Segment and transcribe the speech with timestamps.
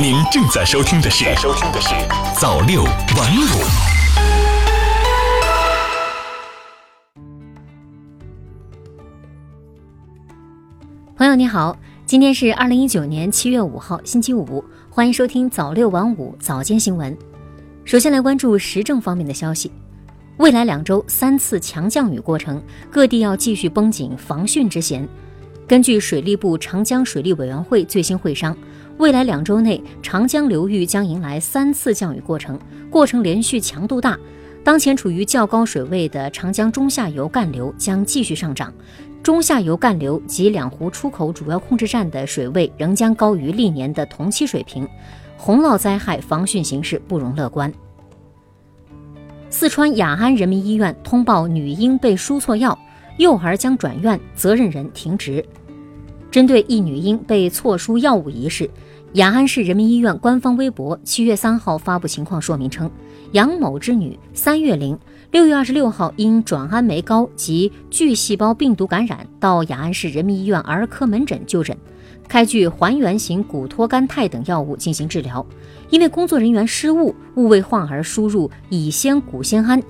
[0.00, 1.94] 您正在收听的是《收听的是
[2.40, 3.44] 早六晚五》。
[11.14, 11.76] 朋友你好，
[12.06, 17.14] 今天是二零一九年七月五号，星期五，欢迎收听早六晚五早间新闻。
[17.84, 19.70] 首先来关注时政方面的消息，
[20.38, 25.06] 未来两周三次强降雨过程，各地要继续绷紧防汛之弦。
[25.68, 28.54] 根据水利部长江水利委员会最新会商，
[29.02, 32.56] 未来两周内长江流域将迎来三次降雨过程，
[32.88, 34.16] 过程连续强度大。
[34.62, 38.72] 当前处于较高水位的长江中下游干流将继续上涨。
[39.20, 44.88] 中下游干流及两湖出口主要控制站的水位仍将高于历年的同期水平，
[45.36, 47.72] 洪涝灾害防汛形势不容乐观。
[49.50, 52.78] 四川雅安人民医院通报女婴被输错药，
[53.18, 55.44] 幼儿将转院，责任人停职。
[56.30, 58.70] 针对一女婴被错输药物一事，
[59.14, 62.90] 雅安市人民医院官方微博七月三号发布情况说明称，
[63.32, 64.98] 杨某之女三月龄。
[65.30, 71.76] 六月二十六号，因转氨酶高及巨细胞病毒感染，到雅安市人民医院儿科门诊就诊，
[72.26, 75.44] 开具还原型谷托甘肽等药物进行治疗。
[75.90, 79.82] 因为工作人员失误，误为患儿输入乙酰谷酰胺，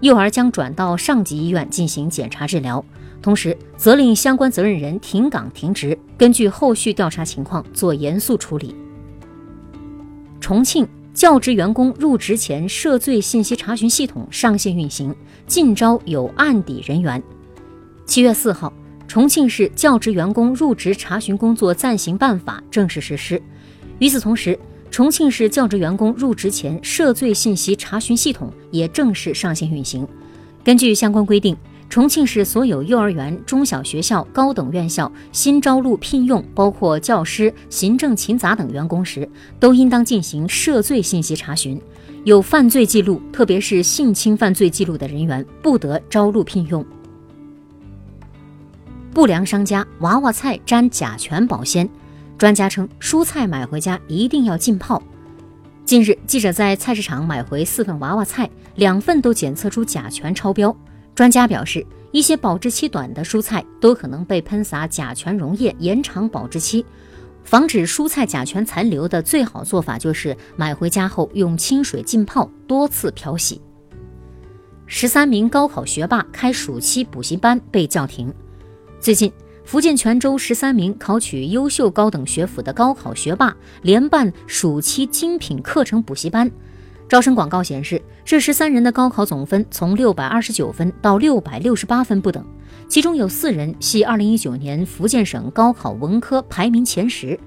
[0.00, 2.84] 幼儿将转到上级医院进行检查治疗，
[3.24, 8.74] 同时责令相关责任人停岗停职，根据后续调查情况做严肃处理。
[10.38, 10.86] 重庆。
[11.14, 15.14] 教职员工入职前涉罪信息查询系统上线运行，
[15.46, 17.22] 禁招有案底人员。
[18.04, 18.72] 七月四号，
[19.06, 23.40] 重庆市教职员工入职查询工作暂行办法正式实施。
[24.00, 24.58] 与此同时，
[24.90, 30.04] 重庆市教职员工入职前涉罪信息查询系统也正式上线运行。
[30.64, 31.56] 根据相关规定。
[31.94, 41.80] 重庆市所有幼儿园、中小学校、高等院校新招录聘用包括教师、行政勤杂等员工时，都应当进行涉罪信息查询。
[42.24, 46.84] 有犯罪记录，特别是性侵犯罪记录的人员，不得招录聘用。
[49.12, 51.88] 不良商家娃娃菜沾甲醛保鲜，
[52.36, 55.00] 专家称蔬菜买回家一定要浸泡。
[55.84, 60.76] 近日，记者在菜市场买回四份娃娃菜，两份都检测出甲醛超标。
[61.14, 66.84] 专家表示，一些保质期短的蔬菜都可能被喷洒甲醛溶液，延长保质期。
[67.44, 73.60] 防止蔬菜甲醛残留的最好做法就是买回家后用清水浸泡，多次漂洗。
[74.86, 78.32] 十三名高考学霸开暑期补习班被叫停。
[78.98, 79.32] 最近，
[79.64, 86.50] 福建泉州十三名考取优秀高等学府的高考学霸联办暑期精品课程补习班。
[87.08, 92.44] 招生广告显示，这十三人的高考总分从六百二十九分到六百六十八分不等，
[92.88, 97.38] 其中有四人系二零一九年福建省高考文科排名前十。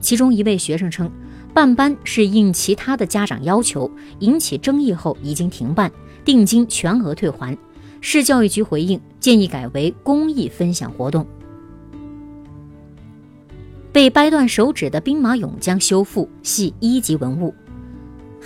[0.00, 1.10] 其中一位学生称，
[1.54, 5.90] 办班是应其他的家长要求，引起争议后已经停办，
[6.24, 7.56] 定金全额退还。
[8.00, 11.26] 市教育局回应，建议改为公益分享活动。
[13.90, 17.54] 被掰断手指的兵马俑将修复，系一级文物。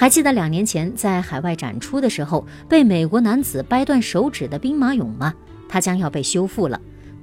[0.01, 5.35] 还记得两年前在海外展出的时候被美国男子掰断手指的兵马俑吗？
[5.69, 6.81] 它将要被修复了。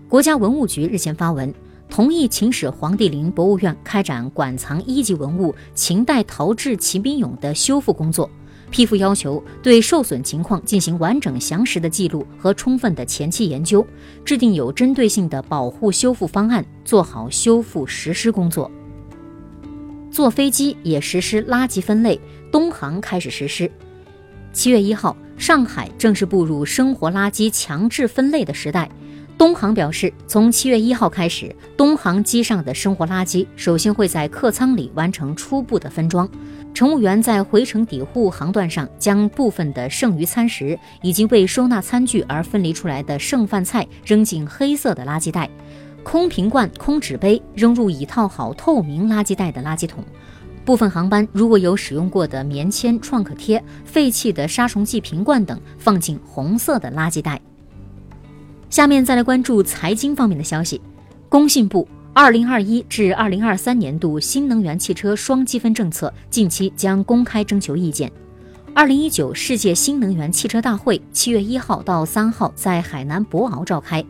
[0.08, 1.52] 国家文物局日前发文，
[1.90, 8.30] 同意秦始皇帝陵博物院开展馆藏一级文物秦代陶制骑兵俑的修复工作，
[8.70, 13.84] 批复要求对受损情况进行完整详实的记录和充分的前期研究，
[14.24, 18.70] 制定有针对性的保护修复方案，做好修复实施工作。
[20.18, 22.20] 坐飞机也实施垃圾分类。
[22.52, 23.70] 东航开始实施。
[24.52, 28.90] 七月一号，上海正式步入生活垃圾强制分类的时代。
[29.38, 36.28] 东航表示，从七月一号开始，东航机上的生活垃圾首先会在客舱里完成初步的分装。
[36.74, 45.48] 乘务员在回程抵沪航段上，将部分的剩余餐食以及为收纳餐具而分离出来的剩饭菜扔进黑色的垃圾袋，
[46.10, 50.02] 空瓶罐、空纸杯扔入已套好透明垃圾袋的垃圾桶。
[50.64, 57.42] 部分航班如果有使用过的棉签、创可贴、废弃的杀虫剂瓶罐等，放进红色的垃圾袋。
[58.70, 60.80] 下面再来关注财经方面的消息。
[61.28, 68.10] 工信部二零二一至二零二三年度新能源汽车双积分政策近期将公开征求意见。
[68.74, 74.02] 二零一九世界新能源汽车大会七月一号到三号在海南博鳌召开。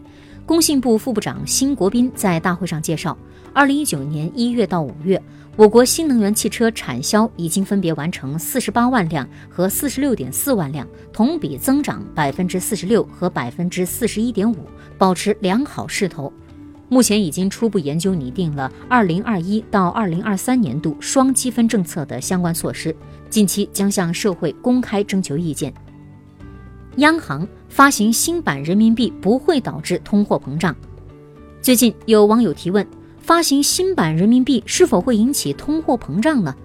[0.48, 3.18] 工信部副部长辛国斌在大会上介绍，
[3.52, 5.22] 二零一九年一月到五月。
[5.58, 14.56] 我国新能源汽车产销已经分别完成四十八万辆和四十六点四万辆，同比增长百分之四十六和百分之四十一点五，
[14.98, 16.32] 保持良好势头。
[16.88, 22.96] 目前已经初步研究拟定了2021到2023年度双积分政策的相关措施，
[23.30, 25.74] 近期将向社会公开征求意见。
[26.98, 30.76] 央行发行新版人民币不会导致通货膨胀。
[31.62, 32.86] 最近有网友提问：
[33.20, 36.56] 发行新版人民币是否会引起通货膨胀呢？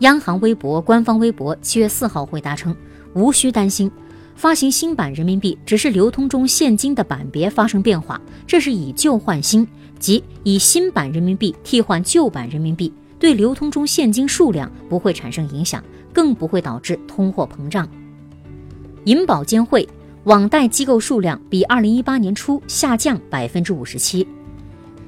[0.00, 2.76] 央行微博官方微博七月四号回答称，
[3.14, 3.90] 无需担心，
[4.34, 9.66] 发行新版人民币只是流通中现金的版别发生变化，这是以旧换新，
[9.98, 17.88] 即以新版人民币替换旧版人民币，对流通中现金数量不会产生影响，更不会导致通货膨胀。
[19.04, 19.88] 银保监会
[20.24, 24.26] 网贷机构数量比二零一八年初下降百分之五十七。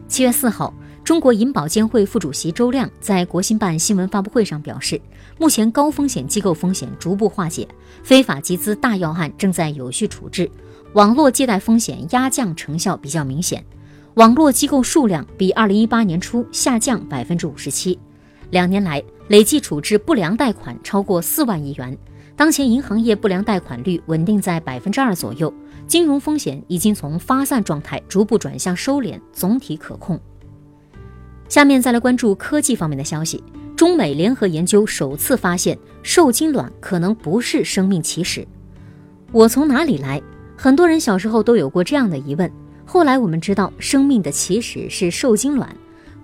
[0.09, 0.73] 七月四号，
[1.05, 4.99] 中国银保监会副主席周亮在国新办新闻发布会上表示，
[5.39, 7.69] 目前高风险机构风险逐步化解，
[8.03, 10.51] 非法集资大要案正在有序处置，
[10.95, 13.63] 网络借贷风险压降成效比较明显，
[14.15, 17.99] 网络机构数量比二零一八年初下降百分之五十七。
[18.49, 21.97] 两年来，累计处置不良贷款超过四万亿元。
[22.43, 25.55] 当前银行业不良贷款率稳定在百分之二左右，
[25.87, 30.19] 金融风险已经从发散状态逐步转向收敛，总体可控。
[31.49, 33.45] 下面再来关注科技方面的消息。
[33.77, 38.45] 中美联合研究首次发现，受精卵可能不是生命起始。
[39.31, 40.21] 我从哪里来？
[40.57, 42.51] 很多人小时候都有过这样的疑问。
[42.85, 45.73] 后来我们知道，生命的起始是受精卵。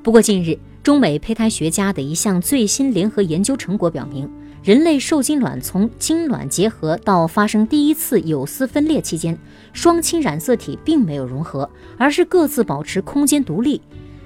[0.03, 4.29] 不过近日，中美胚胎学家的一项最新联合研究成果表明。
[4.62, 9.38] 人类受精卵从精卵结合到发生第一次有丝分裂期间，
[9.72, 13.81] 双亲染色体并没有融合，而是各自保持空间独立。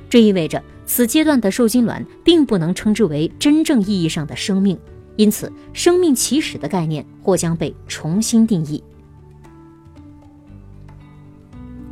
[0.09, 4.77] 这意味着此阶段的受精卵并不能称之为真正意义上的生命，
[5.17, 8.83] 因此生命起始的概念或将被重新定义。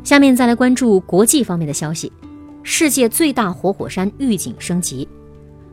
[0.03, 2.11] 下面再来关注国际方面的消息：
[2.63, 5.07] 世界最大活火山预警升级。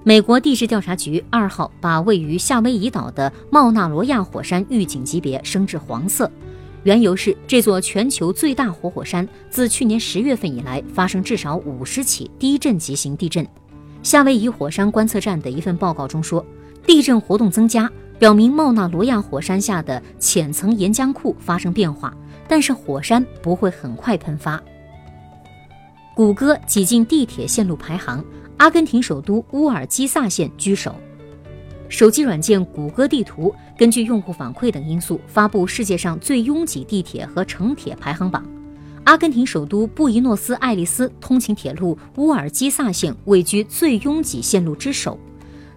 [0.08, 6.32] 美国地质调查局二号把位于夏威夷岛的茂纳罗亚火山预警级别升至黄色，
[6.84, 13.46] 缘由是这座全球最大活火山自去年十月份以来发生至少五十起低震级型地震。
[14.02, 16.42] 夏威夷火山观测站的一份报告中说，
[16.86, 22.16] 地震活动增加，表明茂纳罗亚火山下的浅层岩浆库发生变化，
[22.48, 24.58] 但是火山不会很快喷发。
[26.18, 28.24] 谷歌挤进地铁线路排行。
[28.56, 30.92] 阿根廷首都乌尔基萨县居首。
[31.88, 38.44] 手机软件谷歌地图根据用户反馈等因素发布世界上最拥挤地铁和城铁排行榜。
[39.04, 45.16] 阿根廷首都布宜诺斯艾利斯通勤铁路乌尔基萨线位居最拥挤线路之首。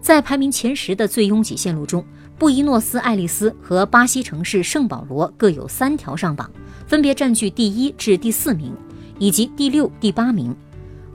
[0.01, 2.03] 在排名前十的最拥挤线路中，
[2.39, 6.49] 布宜诺斯艾利斯和巴西城市圣保罗各有三条上榜，
[6.87, 8.73] 分别占据第一至第四名，
[9.21, 10.53] 以及第六、第八名。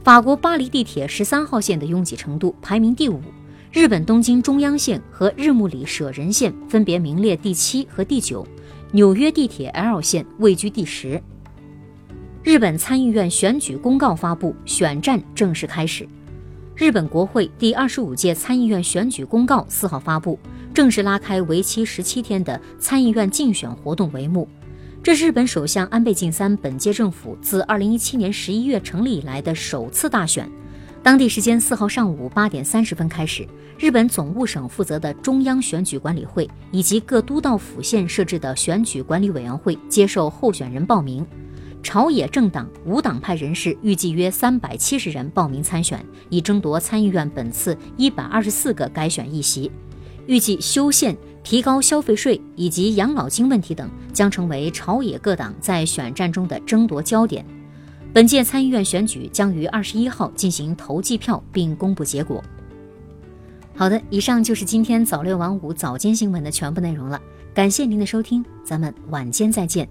[0.05, 3.21] 法国巴黎地铁十三号线的拥挤程度排名第五，
[3.73, 8.47] 日本东京中央线和日暮里舍人线分别名列第七和第九，
[8.93, 11.21] 纽约地铁 L 线位居第十。
[12.45, 16.09] 日本参议院选举公告发布，选战正式开始。
[16.77, 20.39] 日本国会第二十五届参议院选举公告四号发布，
[20.73, 24.49] 正式拉开为期十七天的参议院竞选活动帷幕。
[25.07, 30.51] 这是日本首相安倍晋三本届政府自2017年11月成立以来的首次大选。
[31.01, 33.47] 当地时间4号上午8点30分开始，
[33.79, 41.25] 日本总务省负责的中央选举管理会以及各都道府县设置的选举管理委员会接受候选人报名。
[41.85, 49.71] 朝野政党、无党派人士预计约370人报名参选，以争夺参议院本次124个改选议席。
[50.27, 51.17] 预计修宪。
[51.47, 57.47] 提高消费税以及养老金问题等将成为朝野各党在选战中的争夺焦点。
[58.13, 62.43] 本届参议院选举将于二十一号进行投计票并公布结果。
[63.77, 67.23] 好的，以上就是今天早六晚五早间新闻的全部内容了。
[67.55, 69.89] 感谢您的收听，咱们晚间再见。